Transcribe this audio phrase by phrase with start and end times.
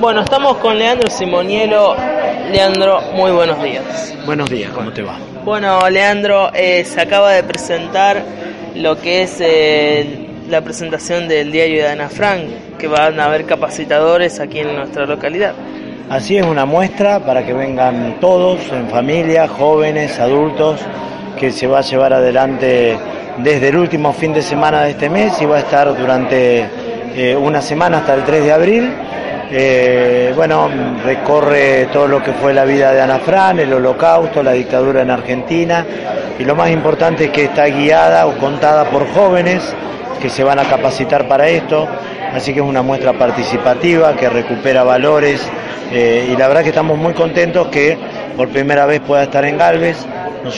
[0.00, 1.94] Bueno, estamos con Leandro Simonielo.
[2.50, 4.14] Leandro, muy buenos días.
[4.26, 5.18] Buenos días, ¿cómo te va?
[5.44, 8.22] Bueno, Leandro, eh, se acaba de presentar
[8.74, 13.44] lo que es eh, la presentación del diario de Ana Frank, que van a haber
[13.44, 15.54] capacitadores aquí en nuestra localidad.
[16.08, 20.80] Así es una muestra para que vengan todos, en familia, jóvenes, adultos,
[21.38, 22.98] que se va a llevar adelante
[23.38, 26.68] desde el último fin de semana de este mes y va a estar durante
[27.14, 28.92] eh, una semana hasta el 3 de abril.
[29.52, 30.70] Eh, bueno,
[31.04, 35.10] recorre todo lo que fue la vida de Ana Fran, el holocausto, la dictadura en
[35.10, 35.84] Argentina
[36.38, 39.62] y lo más importante es que está guiada o contada por jóvenes
[40.22, 41.88] que se van a capacitar para esto,
[42.32, 45.46] así que es una muestra participativa que recupera valores
[45.92, 47.98] eh, y la verdad que estamos muy contentos que
[48.36, 49.98] por primera vez pueda estar en Galvez.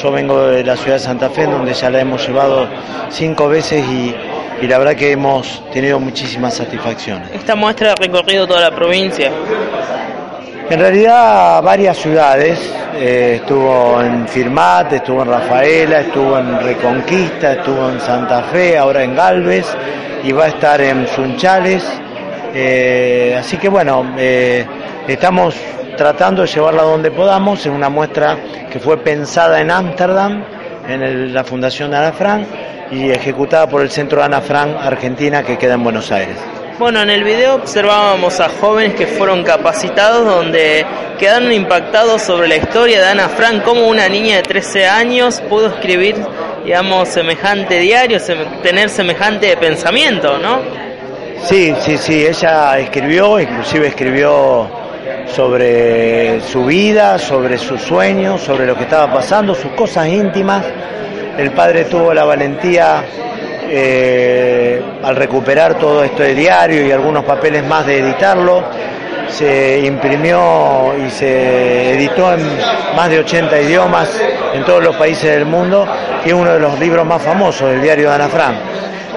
[0.00, 2.68] Yo vengo de la ciudad de Santa Fe, donde ya la hemos llevado
[3.08, 4.14] cinco veces y,
[4.68, 7.30] la verdad que hemos tenido muchísimas satisfacciones.
[7.32, 9.30] ¿Esta muestra ha recorrido toda la provincia?
[10.70, 12.58] En realidad varias ciudades,
[12.94, 19.02] eh, estuvo en Firmat, estuvo en Rafaela, estuvo en Reconquista, estuvo en Santa Fe, ahora
[19.02, 19.66] en Galvez
[20.22, 21.84] y va a estar en Sunchales.
[22.54, 24.64] Eh, así que bueno, eh,
[25.08, 25.56] estamos
[25.96, 28.38] tratando de llevarla donde podamos, en una muestra
[28.70, 30.44] que fue pensada en Ámsterdam,
[30.88, 32.46] en la Fundación Ana Frank
[32.92, 36.36] y ejecutada por el Centro Ana Frank Argentina que queda en Buenos Aires.
[36.78, 40.84] Bueno, en el video observábamos a jóvenes que fueron capacitados donde
[41.18, 45.68] quedaron impactados sobre la historia de Ana Frank, cómo una niña de 13 años pudo
[45.68, 46.16] escribir,
[46.64, 48.18] digamos, semejante diario,
[48.62, 50.60] tener semejante pensamiento, ¿no?
[51.44, 54.68] Sí, sí, sí, ella escribió, inclusive escribió
[55.34, 60.64] sobre su vida, sobre sus sueños, sobre lo que estaba pasando, sus cosas íntimas.
[61.36, 63.02] El padre tuvo la valentía
[63.68, 68.62] eh, al recuperar todo esto de diario y algunos papeles más de editarlo.
[69.28, 72.40] Se imprimió y se editó en
[72.94, 74.10] más de 80 idiomas
[74.52, 75.86] en todos los países del mundo
[76.22, 78.56] y es uno de los libros más famosos del diario de Ana Frank.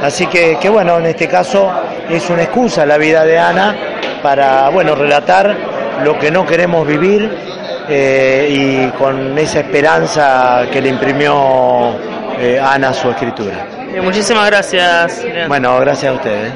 [0.00, 1.72] Así que, que bueno, en este caso
[2.08, 3.74] es una excusa la vida de Ana
[4.22, 5.56] para bueno relatar
[6.04, 7.53] lo que no queremos vivir
[7.88, 11.94] eh, y con esa esperanza que le imprimió
[12.38, 13.66] eh, Ana su escritura.
[14.02, 15.24] muchísimas gracias.
[15.48, 16.52] Bueno, gracias a ustedes.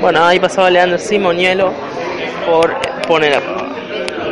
[0.00, 1.72] Bueno, ahí pasaba Leandro Simonielo
[2.46, 2.74] por
[3.06, 3.59] poner